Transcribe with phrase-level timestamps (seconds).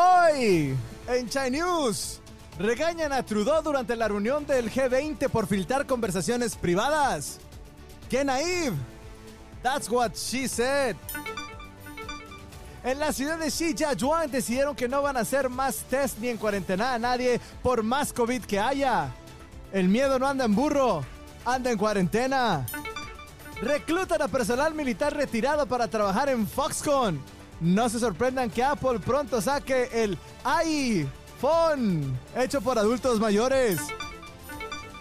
[0.00, 0.74] Hoy,
[1.08, 2.20] en China News,
[2.58, 7.38] regañan a Trudeau durante la reunión del G20 por filtrar conversaciones privadas.
[8.08, 8.76] ¡Qué naive!
[9.62, 10.96] That's what she said.
[12.82, 16.38] En la ciudad de Shijiazhuang decidieron que no van a hacer más test ni en
[16.38, 19.12] cuarentena a nadie por más COVID que haya.
[19.70, 21.04] El miedo no anda en burro,
[21.44, 22.64] anda en cuarentena.
[23.60, 27.20] Reclutan a personal militar retirado para trabajar en Foxconn.
[27.60, 33.78] No se sorprendan que Apple pronto saque el iPhone, hecho por adultos mayores.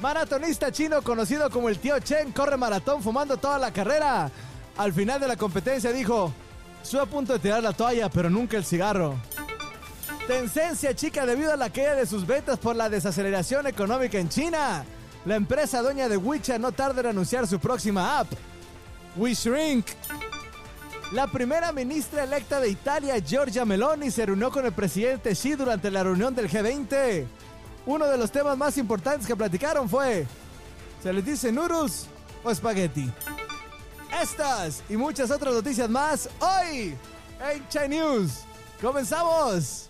[0.01, 4.29] Maratonista chino conocido como el tío Chen corre maratón fumando toda la carrera.
[4.77, 6.33] Al final de la competencia dijo,
[6.81, 9.15] estoy a punto de tirar la toalla, pero nunca el cigarro.
[10.27, 14.85] Tendencia chica debido a la caída de sus ventas por la desaceleración económica en China.
[15.25, 18.27] La empresa dueña de WeChat no tarda en anunciar su próxima app,
[19.17, 19.87] WeShrink.
[21.11, 25.89] La primera ministra electa de Italia, Giorgia Meloni, se reunió con el presidente Xi durante
[25.89, 27.25] la reunión del G20.
[27.87, 30.27] Uno de los temas más importantes que platicaron fue,
[31.01, 32.05] ¿se les dice noodles
[32.43, 33.11] o espagueti?
[34.21, 36.95] Estas y muchas otras noticias más hoy
[37.51, 38.41] en China News.
[38.79, 39.89] ¡Comenzamos!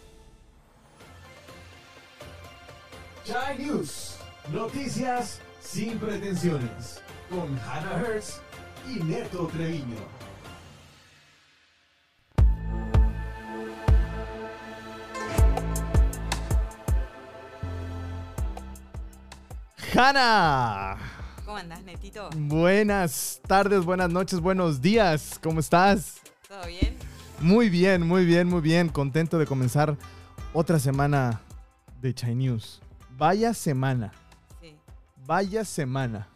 [3.26, 4.16] Chai News.
[4.54, 7.02] Noticias sin pretensiones.
[7.30, 8.40] Con Hannah Hertz
[8.88, 10.19] y Neto Treviño.
[20.02, 20.96] Hanna.
[21.44, 22.30] ¿Cómo andás, Netito?
[22.38, 25.38] Buenas tardes, buenas noches, buenos días.
[25.44, 26.22] ¿Cómo estás?
[26.48, 26.96] ¿Todo bien?
[27.42, 28.88] Muy bien, muy bien, muy bien.
[28.88, 29.98] Contento de comenzar
[30.54, 31.42] otra semana
[32.00, 32.82] de Chai News.
[33.18, 34.14] Vaya semana,
[34.62, 34.78] Sí.
[35.26, 36.30] vaya semana.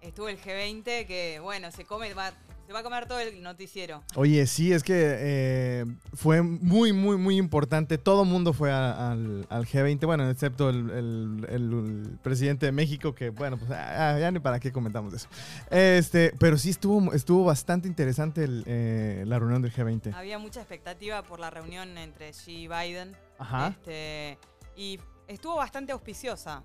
[0.00, 2.30] Estuvo el G20 que, bueno, se come, va-
[2.70, 4.00] se va a comer todo el noticiero.
[4.14, 7.98] Oye, sí, es que eh, fue muy, muy, muy importante.
[7.98, 13.12] Todo mundo fue a- al, al G20, bueno, excepto el, el- el presidente de México,
[13.12, 15.26] que bueno, pues ah, ya ni para qué comentamos eso.
[15.68, 20.14] Este, pero sí estuvo, estuvo bastante interesante el, eh, la reunión del G20.
[20.14, 23.16] Había mucha expectativa por la reunión entre Xi y Biden.
[23.40, 23.70] Ajá.
[23.70, 24.38] Este,
[24.76, 26.62] y estuvo bastante auspiciosa.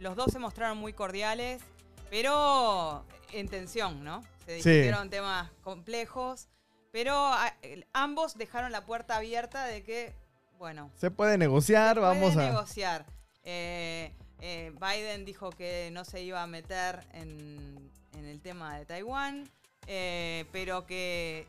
[0.00, 1.62] Los dos se mostraron muy cordiales,
[2.10, 4.22] pero en tensión, ¿no?
[4.44, 4.70] Se Sí.
[4.70, 6.48] discutieron temas complejos,
[6.92, 7.54] pero a-
[7.92, 10.14] ambos dejaron la puerta abierta de que,
[10.58, 12.50] bueno, Se puede negociar, Se vamos puede a...
[12.50, 13.06] negociar.
[13.44, 18.84] Eh, eh, Biden dijo que no se iba a meter en, en el tema de
[18.86, 19.48] Taiwán,
[19.86, 21.46] eh, pero que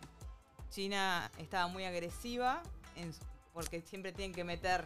[0.69, 2.61] China estaba muy agresiva
[2.95, 3.13] en
[3.53, 4.85] porque siempre tienen que meter.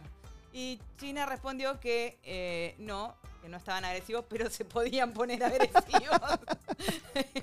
[0.52, 6.20] Y China respondió que eh, no, que no estaban agresivos, pero se podían poner agresivos.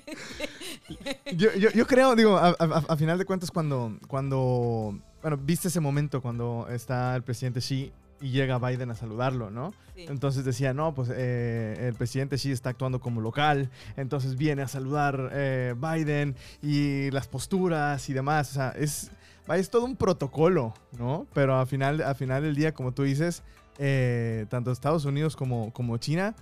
[1.32, 5.68] Yo, yo- yo creo, digo, a, a- a final de cuentas, cuando, cuando, bueno, viste
[5.68, 9.72] ese momento cuando está el presidente Xi y llega Biden a saludarlo, ¿no?
[9.94, 10.04] Sí.
[10.08, 14.68] Entonces decía, no, pues eh, el presidente Xi está actuando como local, entonces viene a
[14.68, 19.10] saludar eh, Biden y las posturas y demás, o sea, es,
[19.46, 21.26] vaya, es todo un protocolo, ¿no?
[21.34, 23.42] Pero al final, al final del día, como tú dices,
[23.78, 26.34] eh, tanto Estados Unidos como, como China,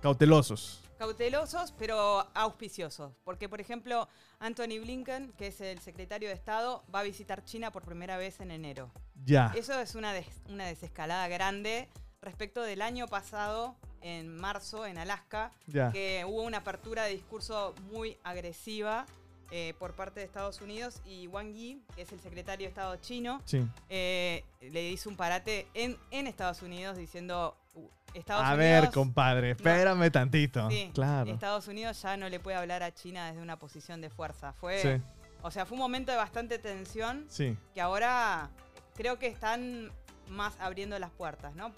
[0.00, 0.82] cautelosos.
[0.98, 3.12] Cautelosos, pero auspiciosos.
[3.24, 4.08] Porque, por ejemplo,
[4.38, 8.40] Anthony Blinken, que es el secretario de Estado, va a visitar China por primera vez
[8.40, 8.90] en enero.
[9.24, 9.52] Ya.
[9.54, 11.90] Eso es una, des- una desescalada grande
[12.22, 15.92] respecto del año pasado, en marzo, en Alaska, Ya.
[15.92, 19.04] que hubo una apertura de discurso muy agresiva
[19.50, 22.96] eh, por parte de Estados Unidos y Wang Yi, que es el secretario de Estado
[22.96, 23.64] chino, Sí.
[23.88, 27.56] eh, le hizo un parate en, en Estados Unidos diciendo...
[27.74, 30.70] "Uh, Estados A Unidos, ver, compadre, espérame tantito.
[30.70, 31.30] Sí, claro.
[31.30, 34.54] Estados Unidos ya no le puede hablar a China desde una posición de fuerza.
[34.54, 35.02] Fue, Sí,
[35.42, 37.54] o sea, fue un momento de bastante tensión sí.
[37.74, 38.48] que ahora
[38.94, 39.92] creo que están
[40.28, 41.72] más abriendo las puertas, ¿no?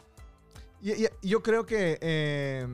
[0.81, 2.69] Y, y- yo creo que eh,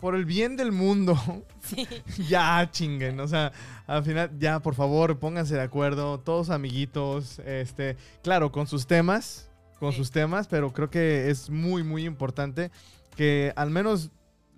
[0.00, 1.14] por el bien del mundo,
[1.60, 1.86] Sí.
[2.28, 3.20] ya chinguen.
[3.20, 3.52] O sea,
[3.86, 7.38] al final, ya por favor, pónganse de acuerdo, todos amiguitos.
[7.40, 9.98] Este, claro, con sus temas, con Sí.
[9.98, 12.70] sus temas, pero creo que es muy, muy importante
[13.16, 14.10] que al menos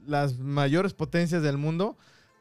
[0.06, 1.97] las mayores potencias del mundo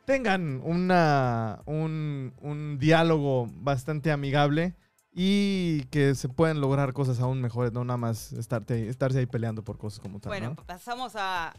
[0.06, 4.76] tengan una, un, un diálogo bastante amigable
[5.14, 9.64] y que se pueden lograr cosas aún mejores, no nada más estarte, estarse ahí peleando
[9.64, 10.30] por cosas como tal.
[10.32, 10.64] Bueno, ¿no?
[10.66, 11.54] pasamos a,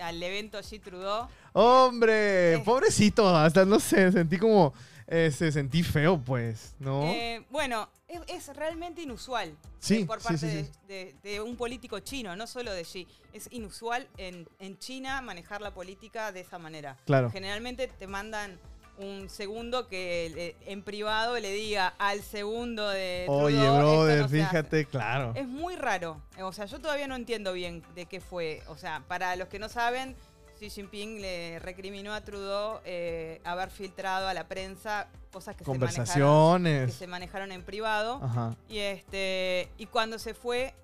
[0.00, 0.80] al evento G.
[0.82, 1.28] Trudeau.
[1.52, 2.58] Hombre, Eh.
[2.64, 4.72] pobrecito, hasta no sé, sentí como,
[5.06, 7.04] eh, se sentí feo, pues, ¿no?
[7.04, 10.70] Eh, bueno, es, es realmente inusual Sí, eh, por parte sí, sí.
[10.86, 13.06] De, de- de un político chino, no solo de Xi.
[13.32, 16.96] Es inusual en, en China manejar la política de esa manera.
[17.06, 17.30] Claro.
[17.30, 18.58] Generalmente te mandan
[18.98, 24.20] un segundo que le- en privado le diga al segundo de Oye, Trudeau, "Esto brother,
[24.22, 24.46] no se hace".
[24.50, 25.32] fíjate, claro.
[25.36, 26.20] Es muy raro.
[26.42, 28.62] O sea, yo todavía no entiendo bien de qué fue.
[28.68, 30.16] O sea, para los que no saben,
[30.58, 35.70] Xi Jinping le recriminó a Trudeau eh, haber filtrado a la prensa cosas que se,
[35.70, 36.94] manejaron, que Conversaciones.
[36.94, 38.18] se manejaron en privado.
[38.22, 38.56] Ajá.
[38.68, 40.74] Y este y cuando se fue,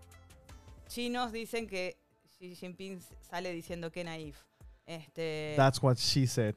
[0.89, 1.97] chinos dicen que
[2.39, 4.37] Xi Jinping sale diciendo que naif.
[4.87, 6.55] Este, That's what she said.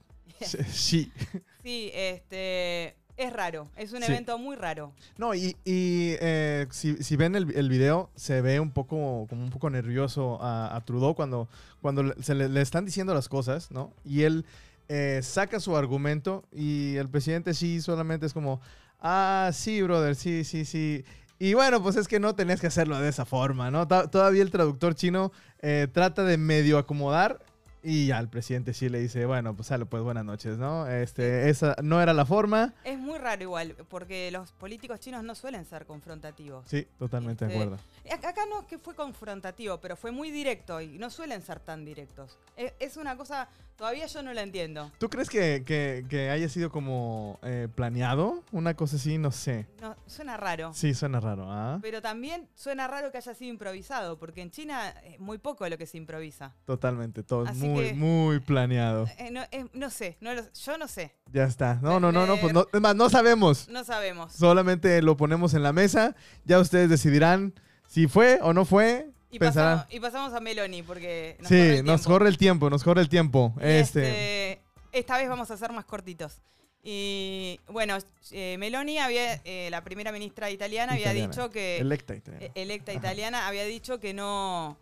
[0.72, 1.10] She.
[1.64, 3.70] sí, este es raro.
[3.76, 4.12] Es un Sí.
[4.12, 4.94] evento muy raro.
[5.18, 9.44] No, y, y, eh, si, si ven el, el video, se ve un poco, como
[9.44, 11.50] un poco nervioso a, a Trudeau cuando,
[11.82, 13.92] cuando le- se le, le están diciendo las cosas, ¿no?
[14.06, 14.46] Y él
[14.90, 18.62] eh, saca su argumento y el presidente sí solamente es como,
[19.02, 21.04] ah, sí, brother, sí, sí, sí.
[21.40, 23.88] Y bueno, pues es que no tenías que hacerlo de esa forma, ¿no?
[23.88, 25.32] Todavía el traductor chino
[25.62, 27.40] eh, trata de medio acomodar
[27.84, 30.88] y ya el presidente sí le dice, bueno, pues sale, pues buenas noches, ¿no?
[30.88, 32.74] Este, esa no era la forma.
[32.84, 36.66] Es muy raro igual, porque los políticos chinos no suelen ser confrontativos.
[36.68, 37.84] Sí, totalmente de Este, acuerdo.
[38.06, 41.60] Ac- Acá no es que fue confrontativo, pero fue muy directo y no suelen ser
[41.60, 42.38] tan directos.
[42.56, 43.48] Es, es una cosa,
[43.78, 44.92] todavía yo no la entiendo.
[44.98, 48.44] ¿Tú crees que, que- que haya sido como eh, planeado?
[48.52, 49.68] Una cosa así, no sé.
[49.82, 50.74] No, suena raro.
[50.74, 51.80] Sí, suena raro, ¿ah?
[51.82, 55.70] Pero también suena raro que haya sido improvisado, porque en China es muy poco de
[55.72, 56.54] lo que se improvisa.
[56.66, 59.08] Totalmente, todo es Así muy, muy planeado.
[59.18, 61.76] Eh, no, es- no sé, no lo- yo no sé, Ya está.
[61.82, 63.68] No, no, no, no, pues no, es más, no sabemos.
[63.70, 64.34] no sabemos.
[64.34, 66.16] Solamente lo ponemos en la mesa.
[66.46, 67.54] Ya ustedes decidirán
[67.88, 69.10] si fue o no fue.
[69.30, 72.70] Y pasamos, y pasamos a Meloni, porque nos sí, corre el nos corre el tiempo,
[72.70, 73.54] nos corre el tiempo.
[73.60, 74.62] Este, este,
[74.94, 76.42] esta vez vamos a ser más cortitos.
[76.90, 77.98] Y bueno,
[78.32, 82.46] eh, Meloni había, eh, la primera ministra italiana, había dicho que electa italiana.
[82.46, 83.00] eh, electa Ajá.
[83.00, 84.78] italiana había dicho que no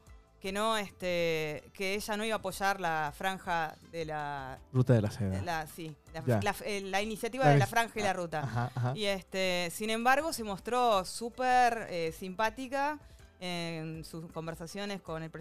[0.46, 5.02] que no este que ella no iba a apoyar la franja de la, Ruta de
[5.02, 5.42] la seda.
[5.42, 5.96] la- sí
[6.44, 8.94] la, eh, la iniciativa de la franja y la ruta Ajá, ajá.
[8.96, 13.00] y este sin embargo se mostró súper eh, simpática
[13.40, 15.32] en sus conversaciones con el,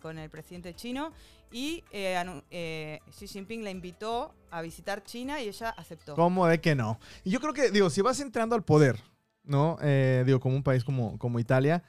[0.00, 1.10] con el presidente chino
[1.50, 6.14] y eh, eh, Xi Jinping la invitó a visitar China y ella aceptó.
[6.14, 7.00] ¿Cómo de que no?
[7.24, 8.96] Y yo creo que, digo, si vas entrando al poder,
[9.44, 9.76] ¿no?
[9.82, 11.82] Eh, digo, como un país como, como Italia,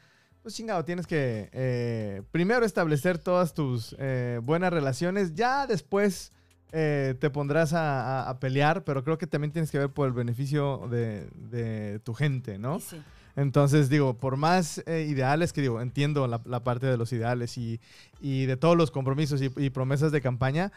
[0.44, 6.32] pues chingado, tienes que eh, primero establecer todas tus eh, buenas relaciones, ya después
[6.74, 10.06] eh, te pondrás a, a- a pelear, pero creo que también tienes que ver por
[10.08, 12.80] el beneficio de, de tu gente, ¿no?
[12.80, 13.02] Sí.
[13.36, 17.58] Entonces, digo, por más eh, ideales que digo, entiendo la, la parte de los ideales
[17.58, 17.80] y,
[18.22, 20.72] y de todos los compromisos y, y promesas de campaña,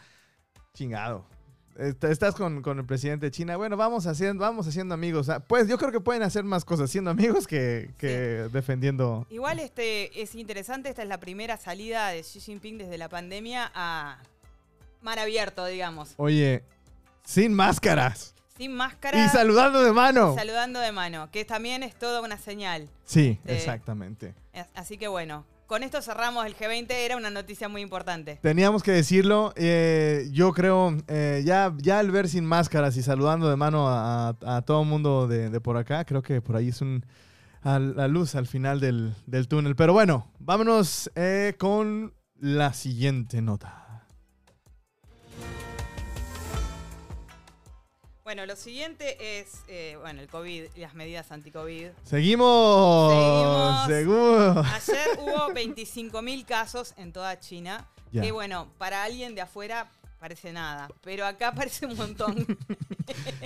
[0.73, 1.25] chingado.
[1.77, 5.29] Est- Estás con, con el presidente de China, bueno, vamos haciendo, vamos haciendo amigos.
[5.29, 8.09] Ah, Pues yo creo que pueden hacer más cosas siendo amigos que, que
[8.51, 9.25] defendiendo.
[9.29, 13.71] Igual este es interesante, esta es la primera salida de Xi Jinping desde la pandemia
[13.75, 14.19] a
[15.01, 16.13] mar abierto, digamos.
[16.17, 16.63] Oye,
[17.23, 20.33] sin máscaras Sin máscara y saludando de mano.
[20.33, 22.89] y saludando de mano, que también es toda una señal.
[23.05, 24.33] Sí, Eh, exactamente.
[24.53, 28.39] As- Así que bueno, con esto cerramos el G20, era una noticia muy importante.
[28.41, 29.53] Teníamos que decirlo.
[29.55, 34.63] eh, yo creo, eh, ya, ya al ver sin máscaras y saludando de mano a,
[34.65, 37.05] todo mundo de, de por acá, creo que por ahí es un,
[37.61, 39.75] a la luz al final del, del túnel.
[39.75, 43.86] Pero bueno, vámonos eh, con la siguiente nota.
[48.27, 51.91] Bueno, lo siguiente es, eh, bueno, el COVID y las medidas anti-COVID.
[52.03, 53.13] Seguimos.
[53.87, 53.87] Seguimos.
[53.87, 54.67] Seguimos.
[54.73, 58.21] Ayer hubo 25.000 casos en toda China, Ya.
[58.23, 62.45] que bueno, para alguien de afuera parece nada, pero acá parece un montón.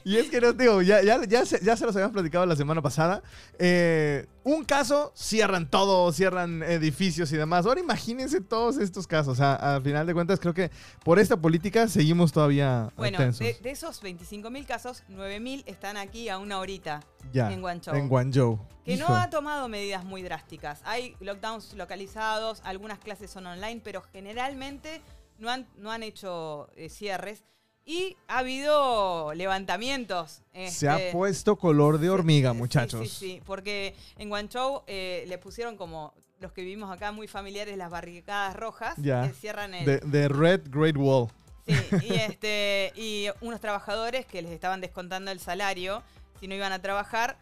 [0.03, 2.55] Y es que no, digo, ya, ya, ya, se, ya se los habíamos platicado la
[2.55, 3.21] semana pasada.
[3.59, 7.67] Eh, un caso, cierran todo, cierran edificios y demás.
[7.67, 9.33] Ahora imagínense todos estos casos.
[9.33, 10.71] O sea, al final de cuentas, creo que
[11.03, 16.39] por esta política seguimos todavía Bueno, de, de esos 25.000 casos, 9.000 están aquí a
[16.39, 17.01] una horita.
[17.31, 17.93] ya, en Guangzhou.
[17.95, 18.59] En Guangzhou.
[18.83, 19.07] Que Hijo.
[19.07, 20.81] no ha tomado medidas muy drásticas.
[20.85, 25.03] Hay lockdowns localizados, algunas clases son online, pero generalmente
[25.41, 27.43] no han, no han hecho eh, cierres.
[27.83, 30.43] Y ha habido levantamientos.
[30.69, 33.01] Se ha este, puesto color de hormiga, muchachos.
[33.01, 37.27] Sí, sí, sí, porque en Guangzhou eh, le pusieron como los que vivimos acá muy
[37.27, 39.27] familiares las barricadas rojas Ya.
[39.27, 41.27] que cierran el, De, de Red Great Wall.
[41.67, 46.03] Sí, y, este, y unos trabajadores que les estaban descontando el salario
[46.39, 47.37] si no iban a trabajar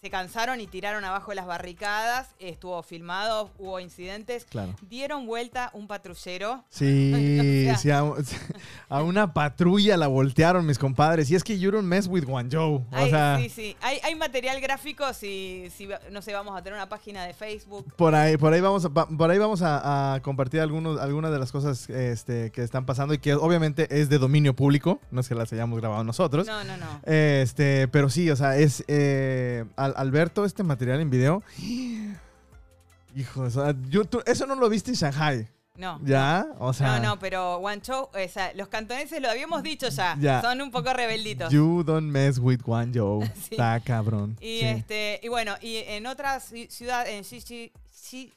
[0.00, 4.74] se cansaron y tiraron abajo las barricadas, estuvo filmado, hubo incidentes, Claro.
[4.88, 6.64] dieron vuelta un patrullero.
[6.70, 7.12] Sí,
[7.74, 8.02] O sea- sí, a,
[8.96, 11.30] a una patrulla la voltearon mis compadres.
[11.30, 12.76] Y es que you don't mess with Guangzhou.
[12.76, 13.76] O Hay- sea, sí, sí.
[13.82, 17.92] Hay, hay material gráfico si, si, no sé, vamos a tener una página de Facebook.
[17.96, 21.38] por ahí, por ahí vamos a, por ahí vamos a, a compartir algunos, algunas de
[21.38, 25.00] las cosas este, que están pasando y que obviamente es de dominio público.
[25.10, 26.46] No es que las hayamos grabado nosotros.
[26.46, 27.00] No, no, no.
[27.04, 31.42] Este, pero sí, o sea, es eh, al, al ver todo este material en video.
[33.16, 35.98] Hijo, o sea, yo- tú- eso no lo viste en Shanghai, No.
[36.04, 36.46] ¿ya?
[36.58, 40.40] O sea, no, no, pero Guangzhou, o sea, los cantoneses lo habíamos dicho ya, Ya.
[40.42, 41.50] son un poco rebelditos.
[41.52, 43.22] you don't mess with Guangzhou.
[43.34, 43.48] Sí.
[43.52, 44.36] Está cabrón.
[44.40, 44.64] Y sí.
[44.66, 48.32] este, y bueno, y en otras ci- ciudades, en Xi- Xi-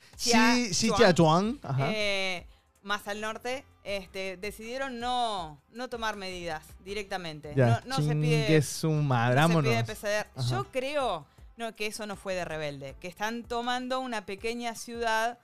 [1.94, 2.48] eh,
[2.82, 7.54] más al norte, este, decidieron no, no tomar medidas directamente.
[7.56, 10.42] ya, no no se pide, su no se pide PCR.
[10.50, 11.26] Yo creo
[11.58, 15.38] no, que eso no fue de rebelde, que están tomando una pequeña ciudad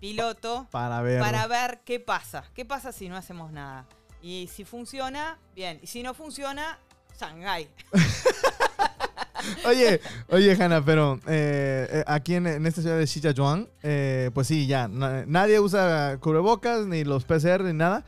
[0.00, 1.20] piloto Para ver.
[1.20, 2.44] para ver qué pasa.
[2.54, 3.86] ¿Qué pasa si no hacemos nada?
[4.22, 5.78] Y si funciona, bien.
[5.82, 6.78] Y si no funciona,
[7.18, 7.68] Shanghai.
[9.66, 14.46] Oye, oye, Hanna, pero eh, eh, aquí en, en esta ciudad de Shijiazhuang, eh, pues
[14.46, 18.04] sí, ya, na- nadie usa cubrebocas, ni los PCR, ni nada,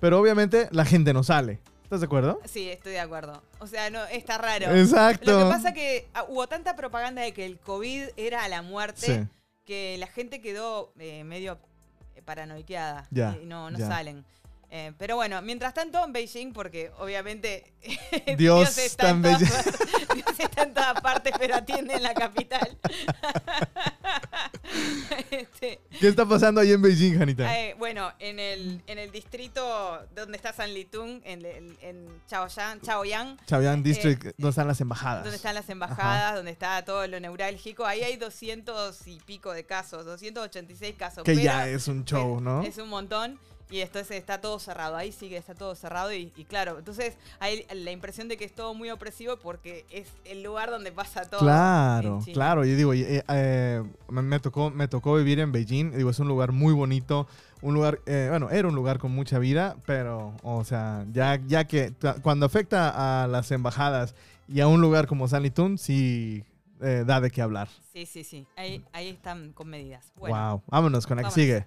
[0.00, 1.60] pero obviamente la gente no sale.
[1.84, 2.40] ¿Estás de acuerdo?
[2.46, 3.42] Sí, estoy de acuerdo.
[3.60, 4.74] O sea, no, está raro.
[4.74, 5.30] Exacto.
[5.38, 9.06] Lo que pasa que ah, hubo tanta propaganda de que el COVID era la muerte
[9.06, 9.28] Sí.
[9.64, 11.58] que la gente quedó eh, medio
[12.16, 13.86] eh, paranoiqueada Ya, y no, no ya.
[13.86, 14.24] salen.
[14.76, 17.72] Eh, pero bueno, mientras tanto en Beijing, porque obviamente
[18.36, 19.54] Dios está, está en en todas Beijing.
[19.54, 22.76] partes, Dios está en todas partes, pero atiende en la capital.
[25.30, 27.56] Este, ¿Qué está pasando ahí en Beijing, Janita?
[27.58, 32.80] eh, bueno, en el, en el distrito donde está San Litung, en, el- en Chaoyang,
[32.80, 35.22] Chaoyang Chaoyang District, eh, donde están las embajadas.
[35.22, 39.64] donde están las embajadas, donde está todo lo neurálgico, ahí hay 200 y pico de
[39.64, 41.24] casos, 286 casos.
[41.24, 42.62] Que pero ya es un show, ¿no?
[42.62, 43.38] Es un montón.
[43.74, 47.16] Y entonces está todo cerrado, ahí sí que está todo cerrado y, y claro, entonces
[47.40, 51.22] hay la impresión de que es todo muy opresivo porque es el lugar donde pasa
[51.22, 51.40] todo.
[51.40, 52.64] Claro, claro.
[52.64, 55.90] Yo digo, eh, eh, me, tocó, me tocó vivir en Beijing.
[55.90, 57.26] Digo, es un lugar muy bonito.
[57.62, 61.64] Un lugar, eh, bueno, era un lugar con mucha vida, pero, o sea, ya, ya
[61.64, 64.14] que cuando afecta a las embajadas
[64.46, 66.44] y a un lugar como San Litún, sí
[66.80, 67.68] eh, da de qué hablar.
[67.92, 70.12] Sí, sí, sí, ahí, ahí están con medidas.
[70.16, 70.62] Bueno, wow.
[70.68, 71.66] Vámonos con la que sigue.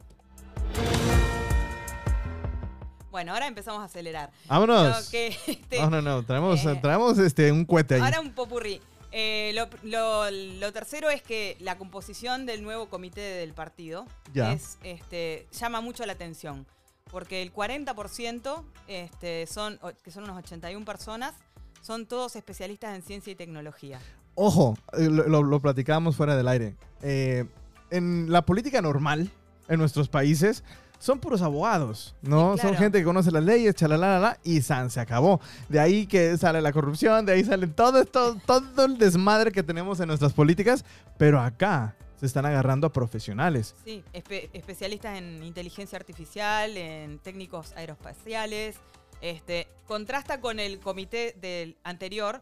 [3.17, 4.29] Bueno, ahora empezamos a acelerar.
[4.47, 5.05] Vámonos.
[5.05, 6.23] Lo que, este, No, no, no.
[6.23, 8.01] Traemos, eh, traemos este, un cohete ahí.
[8.01, 8.79] Ahora un popurrí.
[9.11, 14.51] Eh, lo, lo- lo tercero es que la composición del nuevo comité del partido Ya.
[14.53, 16.67] es, este, llama mucho la atención.
[17.09, 21.33] Porque el 40% este, son, que son unos 81 personas,
[21.81, 23.99] son todos especialistas en ciencia y tecnología.
[24.35, 26.75] Ojo, eh, lo, lo- lo platicábamos fuera del aire.
[27.01, 27.45] Eh,
[27.89, 29.31] en la política normal,
[29.69, 30.63] en nuestros países,
[30.99, 32.55] son puros abogados, ¿no?
[32.55, 35.39] Sí, Son gente que conoce las leyes, chalalala, y san, se acabó.
[35.69, 39.63] De ahí que sale la corrupción, de ahí sale todo esto, todo el desmadre que
[39.63, 40.83] tenemos en nuestras políticas,
[41.17, 43.75] pero acá se están agarrando a profesionales.
[43.85, 48.75] Sí, espe- especialistas en inteligencia artificial, en técnicos aeroespaciales.
[49.21, 52.41] Este, contrasta con el comité del anterior,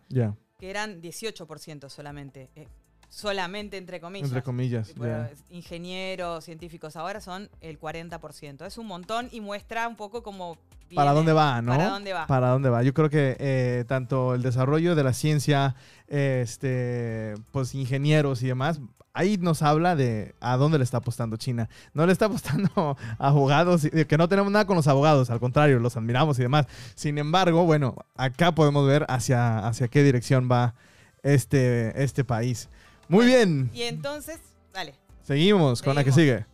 [0.59, 2.49] que eran 18% solamente.
[2.55, 2.67] eh,
[3.09, 4.27] solamente entre comillas.
[4.27, 4.93] entre comillas.
[4.95, 5.31] Ya.
[5.49, 8.65] Ingenieros, científicos, ahora son el 40%.
[8.65, 10.57] Es un montón y muestra un poco cómo...
[10.93, 11.71] ¿Para viene, dónde va, no?
[11.71, 12.27] ¿Para dónde va?
[12.27, 12.83] ¿Para dónde va?
[12.83, 15.75] Yo creo que eh, tanto el desarrollo de la ciencia,
[16.07, 18.79] este, pues ingenieros y demás,
[19.15, 21.69] ahí nos habla de a dónde le está apostando China.
[21.93, 25.79] No le está apostando a abogados, que no tenemos nada con los abogados, al contrario,
[25.79, 26.67] los admiramos y demás.
[26.93, 30.75] Sin embargo, bueno, acá podemos ver hacia, hacia qué dirección va
[31.23, 32.69] este, este país.
[33.07, 34.39] Muy bien, Y entonces,
[34.73, 34.95] dale.
[35.23, 36.45] seguimos con la que sigue.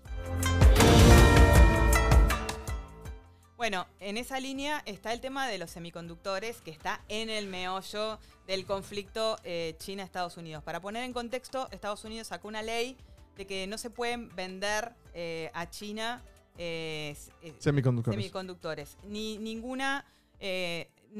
[3.55, 8.19] Bueno, en esa línea está el tema de los semiconductores, que está en el meollo
[8.47, 10.63] del conflicto eh, China-Estados Unidos.
[10.63, 12.97] Para poner en contexto, Estados Unidos sacó una ley
[13.37, 16.23] de que no se pueden vender eh, a China
[16.57, 17.15] eh,
[17.59, 18.19] Semiconductores.
[18.19, 18.97] semiconductores.
[19.07, 20.05] Ni ninguna.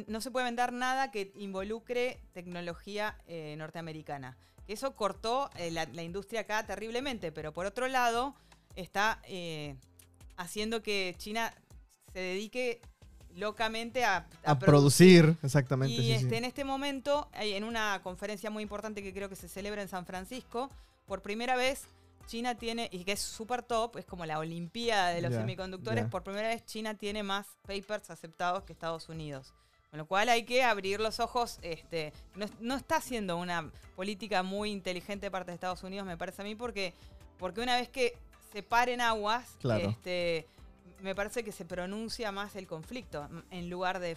[0.07, 3.17] no se puede vender nada que involucre tecnología
[3.55, 4.35] norteamericana.
[4.65, 8.35] Que eso cortó eh, la, la industria acá terriblemente, pero por otro lado,
[8.75, 9.75] está eh,
[10.37, 11.53] haciendo que China
[12.13, 12.81] se dedique
[13.35, 15.93] locamente a, a producir, exactamente.
[15.93, 16.11] y sí, sí.
[16.11, 19.87] este, en este momento, en una conferencia muy importante que creo que se celebra en
[19.87, 20.69] San Francisco,
[21.05, 21.87] por primera vez
[22.27, 26.23] China tiene, y que es súper top, es como la Olimpiada de los semiconductores, por
[26.23, 29.53] primera vez China tiene más papers aceptados que Estados Unidos.
[29.91, 31.59] Con lo cual hay que abrir los ojos.
[31.63, 36.15] Este, no, no está haciendo una política muy inteligente de parte de Estados Unidos, me
[36.17, 36.93] parece a mí, porque,
[37.37, 38.13] porque una vez que
[38.53, 39.89] se paren aguas, Claro.
[39.89, 40.47] este,
[41.01, 44.15] me parece que se pronuncia más el conflicto en lugar de,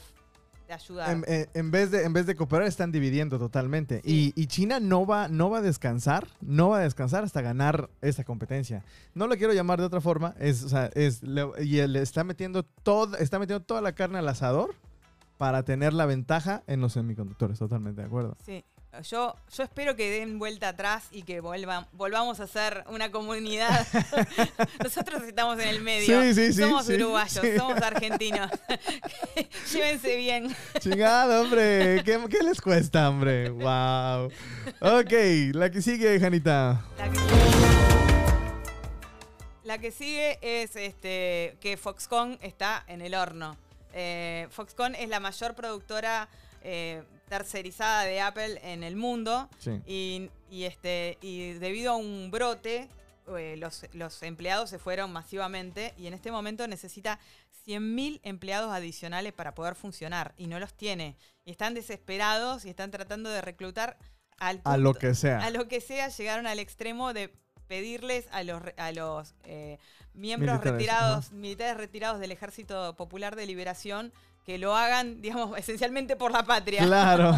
[0.68, 1.10] de ayudar.
[1.10, 4.00] En, en- en vez de, en vez de cooperar, están dividiendo totalmente.
[4.04, 4.32] Sí.
[4.36, 7.90] Y, y China no va, no va a descansar, no va a descansar hasta ganar
[8.00, 8.84] esta competencia.
[9.12, 12.22] No lo quiero llamar de otra forma, es, o sea, es, le- y él está
[12.22, 14.72] metiendo, todo, está metiendo toda la carne al asador
[15.44, 18.34] para tener la ventaja en los semiconductores, totalmente de acuerdo.
[18.46, 18.64] Sí.
[19.10, 23.86] Yo, yo espero que den vuelta atrás y que vuelvan, volvamos a ser una comunidad.
[24.82, 26.22] Nosotros estamos en el medio.
[26.22, 28.50] Sí, sí, sí, somos uruguayos, somos argentinos.
[29.70, 30.56] Llévense bien.
[30.78, 33.50] Chingado, hombre, ¿Qué, qué les cuesta, hombre?
[33.50, 34.30] Wow.
[34.80, 35.12] Ok,
[35.52, 36.86] la que sigue, Janita.
[36.96, 37.18] La que,
[39.62, 43.58] la que sigue es este que Foxconn está en el horno.
[43.94, 46.28] Eh, Foxconn es la mayor productora
[46.62, 49.48] eh, tercerizada de Apple en el mundo.
[49.58, 49.80] Sí.
[49.86, 52.88] Y, y, este, y debido a un brote,
[53.38, 57.18] eh, los, los empleados se fueron masivamente y en este momento necesita
[57.66, 61.16] 100.000 empleados adicionales para poder funcionar y no los tiene.
[61.44, 63.96] Y están desesperados y están tratando de reclutar
[64.38, 65.38] al A lo que sea.
[65.38, 67.32] a lo que sea, llegaron al extremo de
[67.68, 69.78] pedirles a los, a los eh,
[70.14, 74.12] miembros Militares, retirados, militares retirados del Ejército Popular de Liberación,
[74.44, 76.84] que lo hagan, digamos, esencialmente por la patria.
[76.84, 77.32] Claro,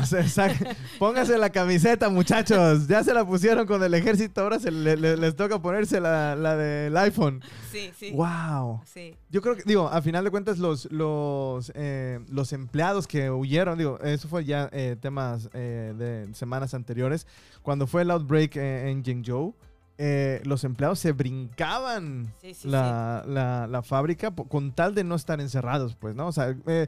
[0.99, 2.89] póngase la camiseta, muchachos.
[2.89, 6.35] Ya se la pusieron con el ejército, ahora se le- le- les toca ponerse la,
[6.35, 7.41] la del iPhone.
[7.71, 8.11] Sí, sí.
[8.11, 8.83] ¡Wow!
[8.85, 13.31] Sí, Yo creo que, digo, a final de cuentas, los, los, eh, los empleados que
[13.31, 17.27] huyeron, digo, eso fue ya eh, temas eh, de semanas anteriores.
[17.63, 19.55] Cuando fue el outbreak en Jingzhou,
[19.99, 22.69] eh, los empleados se brincaban sí, sí.
[22.69, 26.27] la, la- la fábrica con tal de no estar encerrados, pues, ¿no?
[26.29, 26.87] O sea, eh,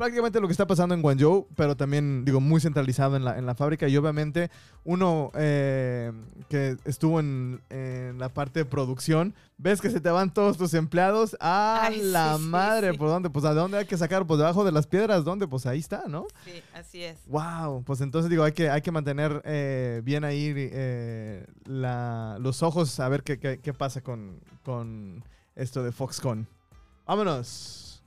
[0.00, 3.44] prácticamente lo que está pasando en Guangzhou, pero también, digo, muy centralizado en la, en
[3.44, 4.50] la fábrica y obviamente
[4.82, 6.10] uno eh,
[6.48, 10.72] que estuvo en, en la parte de producción, ves que se te van todos tus
[10.72, 12.96] empleados a Ay, la sí, madre, sí.
[12.96, 13.28] ¿por dónde?
[13.28, 15.46] Pues a dónde hay que sacar, pues debajo de las piedras, ¿dónde?
[15.46, 16.26] Pues ahí está, ¿no?
[16.46, 17.18] sí, sí, así es.
[17.26, 22.62] Wow, pues entonces digo, hay que, hay que mantener eh, bien ahí eh, la- los
[22.62, 25.22] ojos a ver qué, qué- qué pasa con, con
[25.56, 26.46] esto de Foxconn.
[27.06, 28.02] Vámonos.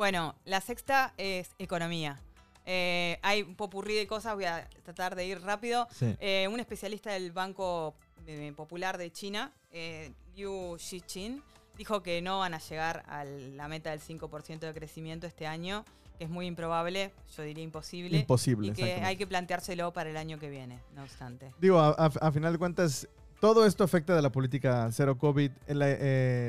[0.00, 2.18] Bueno, la sexta es economía.
[2.64, 5.86] Eh, hay un popurrí de cosas, voy a tratar de ir rápido.
[5.94, 6.16] Sí.
[6.20, 7.94] Eh, un especialista del Banco
[8.26, 11.42] eh, Popular de China, eh, Liu Xiqin,
[11.76, 15.84] dijo que no van a llegar a la meta del 5% de crecimiento este año,
[16.16, 18.16] que es muy improbable, yo diría imposible.
[18.20, 18.68] Imposible.
[18.68, 21.52] y que hay que planteárselo para el año que viene, no obstante.
[21.60, 23.06] Digo, a, a- a final de cuentas,
[23.38, 25.50] todo esto afecta de la política cero COVID.
[25.66, 25.88] La,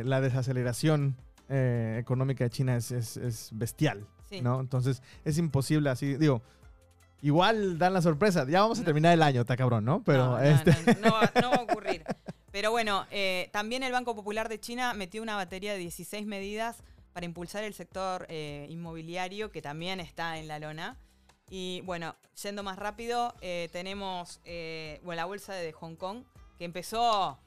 [0.05, 1.17] la desaceleración
[1.51, 4.41] eh, económica de China es, es- es bestial, Sí.
[4.41, 4.59] ¿no?
[4.61, 6.41] Entonces, es imposible así, digo...
[7.23, 8.47] Igual dan la sorpresa.
[8.49, 10.01] Ya vamos a terminar el año, está cabrón, ¿no?
[10.03, 10.71] Pero no, no, este...
[10.99, 12.03] no, no va, no va a ocurrir.
[12.51, 16.77] Pero bueno, eh, también el Banco Popular de China metió una batería de 16 medidas
[17.13, 20.97] para impulsar el sector eh, inmobiliario, que también está en la lona.
[21.47, 24.41] Y bueno, yendo más rápido, eh, tenemos
[25.03, 26.23] bueno, la bolsa de Hong Kong,
[26.57, 27.37] que empezó...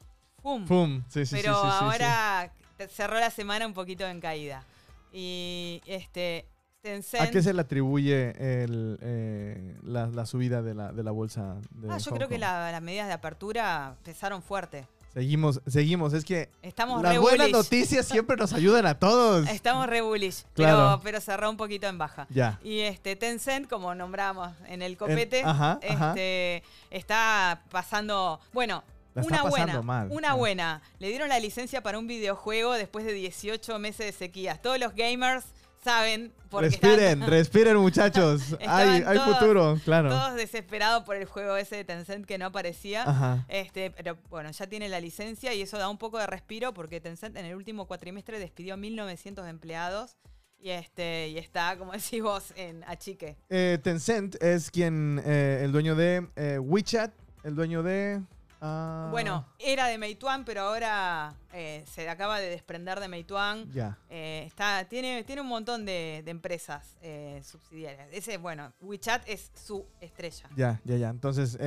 [0.40, 0.66] ¡Pum!
[0.66, 1.02] ¡Pum!
[1.08, 2.52] Sí, sí, sí, pero sí, ahora
[2.90, 4.64] cerró la semana un poquito en caída.
[5.12, 6.46] Y este...
[6.82, 11.12] Tencent, ¿A qué se le atribuye el, eh, la, la subida de la, de la
[11.12, 14.86] bolsa de Ah, yo Hong creo que la- las medidas de apertura pesaron fuerte.
[15.14, 16.12] Seguimos, seguimos.
[16.12, 17.52] Es que Estamos las buenas bullish.
[17.56, 19.48] noticias siempre nos ayudan a todos.
[19.48, 20.76] Estamos re bullish, Claro.
[20.76, 22.26] pero, pero cerró un poquito en baja.
[22.28, 22.60] Ya.
[22.62, 25.78] Y este Tencent, como nombramos en el copete, ajá.
[25.80, 28.84] este, está pasando, bueno,
[29.14, 30.82] La una buena, mal, una buena.
[30.98, 34.60] Le dieron la licencia para un videojuego después de 18 meses de sequías.
[34.60, 35.44] Todos los gamers
[35.84, 38.56] saben porque Respiren, están respiren muchachos.
[38.66, 40.08] hay hay futuro, claro.
[40.08, 43.02] todos desesperados por el juego ese de Tencent que no aparecía.
[43.02, 43.44] Ajá.
[43.48, 47.00] Este, pero bueno, ya tiene la licencia y eso da un poco de respiro porque
[47.00, 50.16] Tencent en el último cuatrimestre despidió 1.900 empleados
[50.58, 53.36] y este y está, como decís vos, en achique.
[53.50, 57.12] Eh, Tencent es quien, eh, el dueño de eh, WeChat,
[57.44, 58.22] el dueño de...
[58.64, 63.70] ah, Bueno, era de Meituan, pero ahora eh, se acaba de desprender de Meituan.
[63.72, 63.98] Ya.
[64.08, 68.08] Eh, está, tiene, tiene un montón de, de empresas eh, subsidiarias.
[68.12, 70.48] Ese, bueno, WeChat es su estrella.
[70.56, 71.10] Ya, ya, ya.
[71.10, 71.58] Entonces,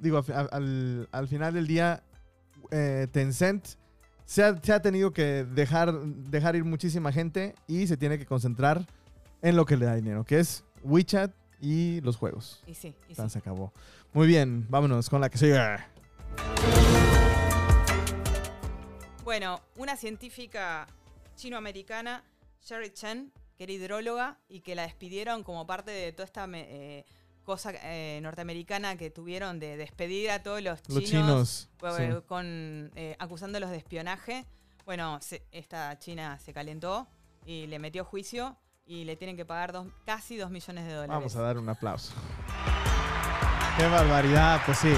[0.00, 2.02] digo, al, al final del día,
[2.70, 3.66] Tencent
[4.24, 8.26] se ha, se ha tenido que dejar, dejar ir muchísima gente y se tiene que
[8.26, 8.86] concentrar
[9.42, 12.62] en lo que le da dinero, que es WeChat y los juegos.
[12.66, 13.22] Y sí, y sí.
[13.28, 13.72] se acabó.
[14.12, 15.58] Muy bien, vámonos con la que sigue.
[19.24, 20.86] Bueno, una científica
[21.36, 22.24] chinoamericana,
[22.64, 27.04] Sherry Chen, que era hidróloga y que la despidieron como parte de toda esta eh,
[27.44, 32.18] cosa eh, norteamericana que tuvieron de despedir a todos los chinos, Los chinos.
[32.20, 32.26] sí.
[32.26, 34.44] con, eh, acusándolos de espionaje.
[34.84, 37.06] Bueno, se- esta china se calentó
[37.46, 41.14] y le metió juicio y le tienen que pagar dos- casi 2 millones de dólares.
[41.14, 42.12] Vamos a dar un aplauso.
[43.78, 44.92] Qué barbaridad, pues sí.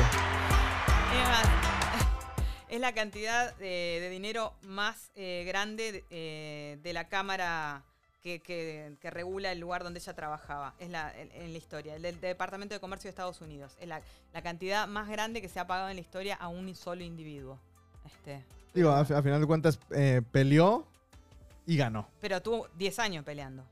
[2.69, 7.83] Es la cantidad de, de dinero más eh, grande de, eh, de la Cámara
[8.23, 10.75] que, que- que regula el lugar donde ella trabajaba.
[10.81, 13.77] Es la, en, en la historia, el del Departamento de Comercio de Estados Unidos.
[13.81, 14.01] Es la,
[14.33, 17.61] la cantidad más grande que se ha pagado en la historia a un solo individuo.
[18.05, 18.43] Este,
[18.75, 20.85] Digo, a, a final de cuentas, eh, peleó
[21.67, 22.09] y ganó.
[22.21, 23.65] pero tuvo 10 años peleando.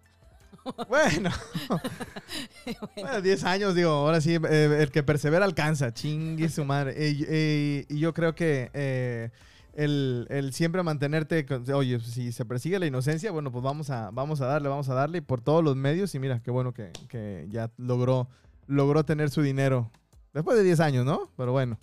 [0.89, 1.31] Bueno,
[2.97, 6.95] bueno, 10 años, digo, ahora sí, eh, el que persevera alcanza, chingue su madre.
[7.09, 9.31] Y, yo creo que eh,
[9.75, 14.11] el, el siempre mantenerte, con- oye, si se persigue la inocencia, bueno, pues vamos a,
[14.13, 16.15] vamos a darle, vamos a darle y por todos los medios.
[16.15, 18.29] Y mira, qué bueno que, que ya logró,
[18.67, 19.91] logró tener su dinero.
[20.33, 21.31] Después de 10 años, ¿no?
[21.37, 21.79] Pero bueno.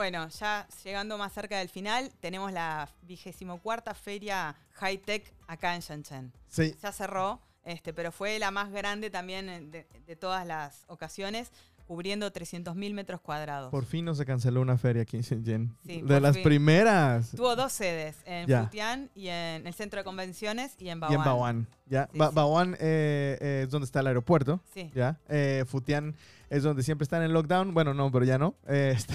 [0.00, 5.74] Bueno, ya llegando más cerca del final, tenemos la vigésimo cuarta feria High Tech acá
[5.74, 6.32] en Shenzhen.
[6.48, 10.84] Sí, ya cerró, este, pero fue la más grande también eh, de, de todas las
[10.86, 11.52] ocasiones,
[11.86, 13.70] cubriendo 300.000 metros cuadrados.
[13.70, 15.76] por fin no se canceló una feria aquí en Shenzhen.
[15.84, 16.44] Sí, de las fin.
[16.44, 17.32] primeras.
[17.32, 18.62] Tuvo dos sedes, en Ya.
[18.62, 21.14] Futian y en el centro de convenciones y en Y Baoan.
[21.18, 21.66] en Baoan.
[21.84, 22.08] ¿ya?
[22.10, 22.34] Sí, Ba- sí.
[22.36, 24.62] Baoan eh, eh, es donde está el aeropuerto.
[24.72, 24.90] Sí.
[24.94, 25.18] ¿ya?
[25.28, 26.16] Eh, Futian
[26.50, 27.72] es donde siempre están en lockdown.
[27.72, 28.54] Bueno, no, pero ya no.
[28.66, 29.14] Este,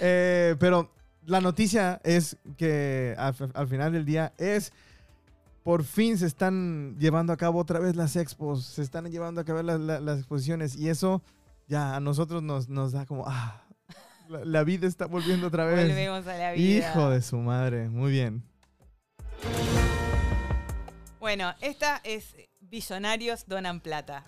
[0.00, 0.90] eh, pero
[1.24, 4.72] la noticia es que al, al final del día es...
[5.64, 9.44] Por fin se están llevando a cabo otra vez las expos, se están llevando a
[9.44, 11.20] cabo la- la- las exposiciones y eso
[11.66, 13.64] ya a nosotros nos, nos da como, ah,
[14.30, 15.86] la, la vida está volviendo otra vez.
[15.86, 16.88] Volvemos a la vida.
[16.90, 18.42] Hijo de su madre, muy bien.
[21.20, 24.24] Bueno, esta es Billonarios Donan Plata.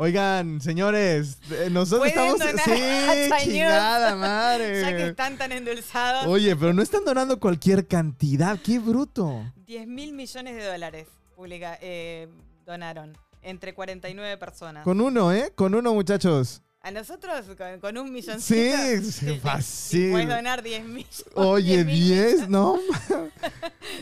[0.00, 2.38] Oigan, señores, eh, nosotros estamos...
[2.38, 4.80] donar Sí, chingada madre.
[4.80, 9.42] Ya que están tan endulzados, Oye, pero no están donando cualquier cantidad, qué bruto.
[9.66, 12.28] 10 mil millones de dólares publica, eh,
[12.64, 14.84] donaron entre 49 personas.
[14.84, 15.52] Con uno, ¿eh?
[15.56, 16.62] Con uno, muchachos.
[16.80, 20.12] A nosotros con, con un millón Sí, sí, fácil.
[20.12, 21.24] Puedes donar 10 millones.
[21.34, 22.78] Oye, 10.000 10, ¿no?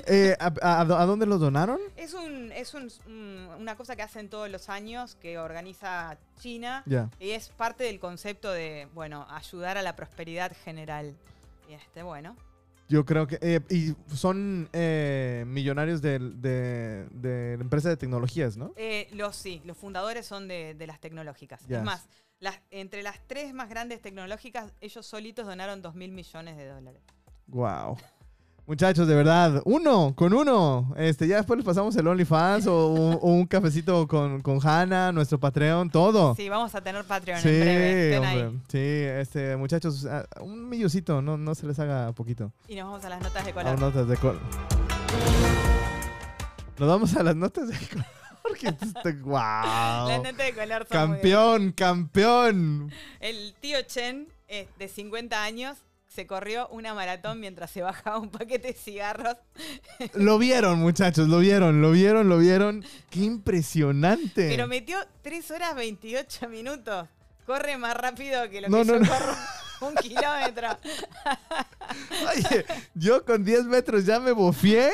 [0.09, 1.81] Eh, ¿a, a- a dónde los donaron?
[1.97, 6.85] Es, un, es un- un- una cosa que hacen todos los años que organiza China
[7.19, 11.15] y es parte del concepto de, bueno, ayudar a la prosperidad general.
[11.69, 12.37] Y este, bueno,
[12.88, 13.38] Yo creo que...
[13.40, 18.72] eh, y son eh, millonarios de, de, de la empresa de tecnologías, ¿no?
[18.77, 21.66] eh, los sí, los fundadores son de, de las tecnológicas.
[21.66, 21.79] Ya.
[21.79, 26.57] Es más, las, entre las tres más grandes tecnológicas, ellos solitos donaron 2 mil millones
[26.57, 27.03] de dólares.
[27.49, 27.96] Wow.
[28.66, 30.92] Muchachos, de verdad, uno, con uno.
[30.96, 35.12] Este, ya después les pasamos el OnlyFans o, un- o un cafecito con, con Hanna,
[35.12, 36.35] nuestro Patreon, todo.
[36.35, 37.40] Sí, vamos a tener Patreon.
[37.40, 38.26] Sí, en breve.
[38.26, 38.61] Ahí.
[38.68, 42.50] Sí, este, muchachos, ah, un millocito, no, no se les haga poquito.
[42.66, 43.79] Y nos vamos a las notas de A color.
[43.79, 44.40] notas de color.
[46.79, 48.07] Nos vamos a las notas de color.
[48.59, 49.33] que este- wow.
[50.09, 52.92] Las notas de color son muy Campeón, campeón.
[53.20, 54.26] El tío Chen,
[54.79, 55.79] de 50 años,
[56.16, 59.37] se corrió una maratón mientras se bajaba un paquete de cigarros.
[60.14, 62.85] Lo vieron, muchachos, lo vieron, lo vieron, lo vieron.
[63.11, 64.48] Qué impresionante.
[64.48, 67.07] Pero metió 3 horas 28 minutos.
[67.44, 69.09] Corre más rápido que lo No, que no, yo no.
[69.09, 69.35] corro
[69.83, 70.68] un kilómetro.
[72.35, 74.90] Oye, yo con 10 metros ya me bofié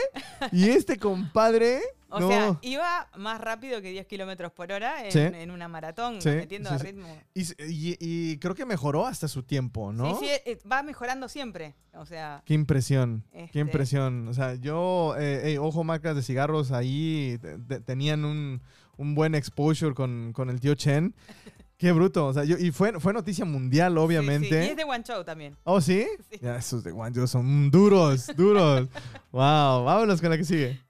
[0.50, 1.80] y este compadre.
[2.12, 2.28] O no.
[2.28, 5.18] sea, iba más rápido que 10 kilómetros por hora en, Sí.
[5.18, 7.18] en una maratón, Sí, metiendo sí, a ritmo.
[7.34, 10.18] Y, y- y creo que mejoró hasta su tiempo, ¿no?
[10.18, 11.74] Sí, sí, eh, va mejorando siempre.
[11.94, 14.28] O sea, Qué impresión, Este- qué impresión.
[14.28, 18.60] O sea, yo, eh, ojo, marcas de cigarros ahí te- te- tenían un,
[18.96, 21.14] un buen exposure con, con el tío Chen.
[21.78, 22.26] Qué bruto.
[22.28, 24.04] O sea, yo, y fue, fue noticia mundial, sí, sí.
[24.04, 24.64] obviamente.
[24.66, 25.56] Y es de Guangzhou también.
[25.64, 26.06] ¿Oh, sí?
[26.30, 26.38] Sí.
[26.40, 28.88] Ya, esos de Guangzhou son duros, duros.
[29.32, 30.80] wow, vámonos con la que sigue.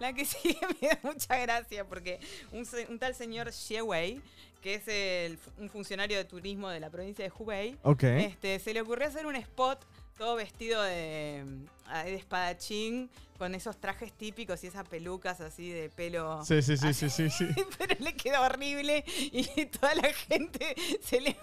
[0.00, 2.18] La que sigue me da mucha gracia porque
[2.52, 3.50] un, tal señor
[3.84, 4.20] Wei,
[4.62, 7.78] que es el un funcionario de turismo de la provincia de Hubei,
[8.18, 9.86] este, se le ocurrió hacer un spot
[10.20, 11.44] todo vestido de,
[11.86, 16.44] ah, de espadachín con esos trajes típicos y esas pelucas así de pelo.
[16.44, 17.46] Sí, sí, sí, sí, sí, sí.
[17.78, 19.44] Pero le quedó horrible y
[19.80, 21.36] toda la gente se le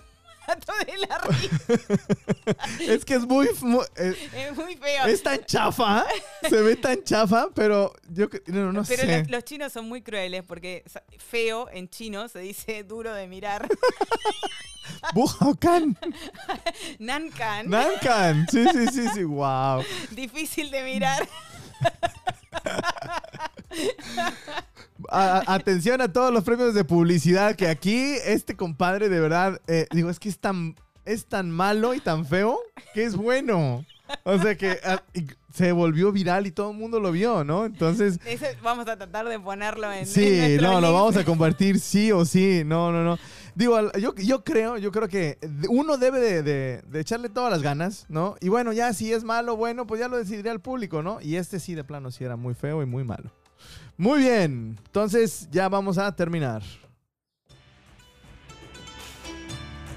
[0.56, 2.94] de la risa.
[2.94, 3.48] Es que es muy...
[3.62, 5.06] mu- eh, Es muy feo.
[5.06, 6.06] es tan chafa,
[6.50, 9.20] se ve tan chafa, pero yo no, no Pero sé.
[9.20, 10.84] los, los chinos son muy crueles porque
[11.18, 13.68] feo en chino se dice duro de mirar.
[15.14, 15.98] Buhaucan.
[17.00, 17.70] Nankan.
[17.70, 18.48] Nancan.
[18.50, 19.24] Sí, sí, sí, sí.
[19.26, 19.84] Wow.
[20.12, 21.28] Difícil de mirar.
[25.10, 29.88] A- atención a todos los premios de publicidad que aquí este compadre de verdad, eh,
[29.92, 32.60] digo, es que es tan, es tan malo y tan feo
[32.94, 33.86] que es bueno.
[34.24, 34.80] O sea que
[35.54, 37.66] se volvió viral y todo el mundo lo vio, ¿no?
[37.66, 40.06] Entonces, Ese vamos a tratar de ponerlo en.
[40.08, 42.64] sí, no, lo vamos a compartir sí o sí.
[42.66, 43.20] No, no, no.
[43.54, 45.38] Digo, yo, yo creo, yo creo que
[45.70, 48.36] uno debe de, de- de echarle todas las ganas, ¿no?
[48.40, 51.20] Y bueno, ya si es malo, bueno, pues ya lo decidiría el público, ¿no?
[51.22, 53.30] Y este sí, de plano, sí era muy feo y muy malo.
[53.98, 56.62] Muy bien, entonces ya vamos a terminar.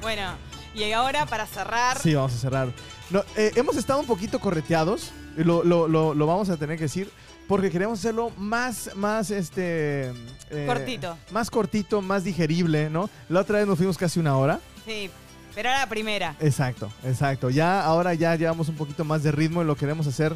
[0.00, 0.32] Bueno,
[0.74, 1.98] y ahora para cerrar.
[1.98, 2.72] Sí, vamos a cerrar.
[3.10, 6.84] No, eh, hemos estado un poquito correteados, lo, lo- lo- lo vamos a tener que
[6.84, 7.10] decir,
[7.46, 10.12] porque queremos hacerlo más, más, este...
[10.50, 11.18] eh, Cortito.
[11.32, 13.10] Más cortito, más digerible, ¿no?
[13.28, 14.60] La otra vez nos fuimos casi una hora.
[14.86, 15.10] Sí,
[15.54, 16.36] pero ahora la primera.
[16.40, 17.50] Exacto, exacto.
[17.50, 20.34] Ya, ahora ya llevamos un poquito más de ritmo y lo queremos hacer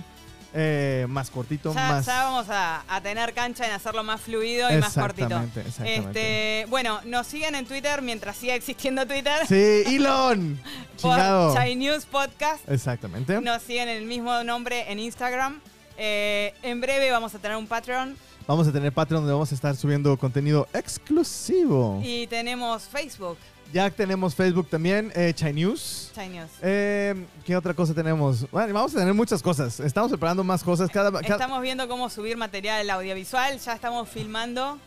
[0.55, 2.07] eh, más cortito, Ya, más...
[2.07, 5.27] ya vamos a, a tener cancha en hacerlo más fluido y más cortito.
[5.27, 6.61] Exactamente, exactamente.
[6.61, 9.47] Este, bueno, nos siguen en Twitter mientras siga existiendo Twitter.
[9.49, 10.61] Sí, Elon.
[11.03, 11.19] por.
[11.55, 12.69] Chai News Podcast.
[12.69, 13.41] Exactamente.
[13.41, 15.61] Nos siguen el mismo nombre en Instagram.
[15.97, 19.55] Eh, en breve vamos a tener un Patreon Vamos a tener Patreon donde vamos a
[19.55, 22.01] estar subiendo contenido exclusivo.
[22.05, 23.39] y tenemos Facebook,
[23.75, 26.13] Ya tenemos Facebook también, eh, Chai News.
[26.15, 26.49] Chai News.
[26.63, 28.49] Eh, ¿Qué otra cosa tenemos?
[28.53, 29.81] Bueno, vamos a tener muchas cosas.
[29.81, 30.89] Estamos preparando más cosas.
[30.89, 34.79] Cada, cada- Estamos viendo cómo subir material audiovisual, ya estamos filmando.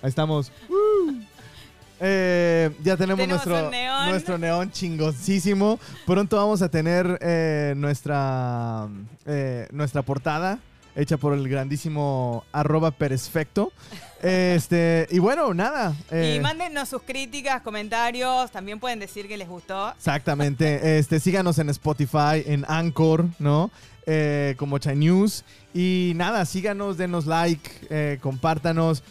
[0.00, 0.50] Ahí estamos.
[2.00, 4.08] Eh, ya tenemos, Tenemos nuestro, neón.
[4.08, 5.78] nuestro neón chingoncísimo.
[6.06, 8.88] Pronto vamos a tener eh, nuestra,
[9.26, 10.60] eh, nuestra portada
[10.96, 13.70] hecha por el grandísimo arroba peresfecto.
[14.22, 15.94] Este, y bueno, nada.
[16.10, 19.90] eh, Y mándennos sus críticas, comentarios, también pueden decir que les gustó.
[19.92, 20.98] Exactamente.
[20.98, 23.70] Este, síganos en Spotify, en Anchor, ¿no?
[24.06, 25.44] Eh, como Chai News.
[25.72, 29.02] Y nada, síganos, denos like, eh, compártanos.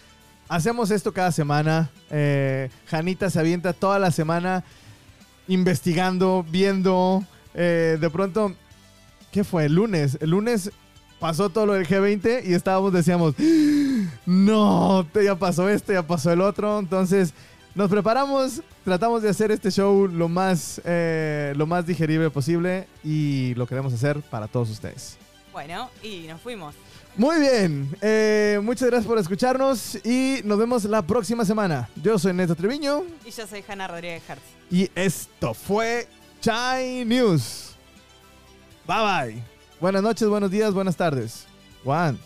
[0.48, 1.90] Hacemos esto cada semana.
[2.10, 4.64] Eh, Janita se avienta toda la semana
[5.48, 7.24] investigando, viendo.
[7.54, 8.54] Eh, de pronto,
[9.32, 9.66] ¿qué fue?
[9.66, 10.18] El lunes.
[10.22, 10.72] El lunes
[11.20, 13.36] pasó todo lo del G20 y estábamos, decíamos,
[14.26, 16.80] no, ya pasó este, ya pasó el otro.
[16.80, 17.34] Entonces,
[17.76, 23.54] nos preparamos, tratamos de hacer este show lo más, eh, lo más digerible posible y
[23.56, 25.18] lo queremos hacer para todos ustedes.
[25.52, 26.76] Bueno, y nos fuimos.
[27.16, 31.90] Muy bien, eh, muchas gracias por escucharnos y nos vemos la próxima semana.
[32.02, 34.42] Yo soy Neto Treviño Y yo soy Hanna Rodríguez Hertz.
[34.72, 36.08] y esto fue
[36.40, 37.76] Chai News.
[38.88, 39.59] Bye bye.
[39.80, 41.48] Buenas noches, buenos días, buenas tardes.
[41.86, 42.18] One,